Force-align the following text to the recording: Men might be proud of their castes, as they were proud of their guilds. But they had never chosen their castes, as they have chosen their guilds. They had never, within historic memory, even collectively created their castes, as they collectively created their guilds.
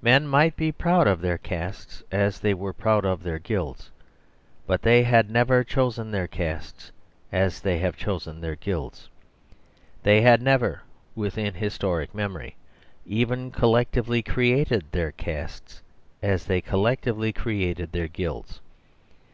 Men 0.00 0.26
might 0.26 0.56
be 0.56 0.72
proud 0.72 1.06
of 1.06 1.20
their 1.20 1.36
castes, 1.36 2.02
as 2.10 2.40
they 2.40 2.54
were 2.54 2.72
proud 2.72 3.04
of 3.04 3.22
their 3.22 3.38
guilds. 3.38 3.90
But 4.66 4.80
they 4.80 5.02
had 5.02 5.28
never 5.30 5.62
chosen 5.64 6.10
their 6.12 6.26
castes, 6.26 6.90
as 7.30 7.60
they 7.60 7.76
have 7.80 7.94
chosen 7.94 8.40
their 8.40 8.56
guilds. 8.56 9.10
They 10.02 10.22
had 10.22 10.40
never, 10.40 10.80
within 11.14 11.52
historic 11.52 12.14
memory, 12.14 12.56
even 13.04 13.50
collectively 13.50 14.22
created 14.22 14.86
their 14.92 15.12
castes, 15.12 15.82
as 16.22 16.46
they 16.46 16.62
collectively 16.62 17.30
created 17.34 17.92
their 17.92 18.08
guilds. 18.08 18.62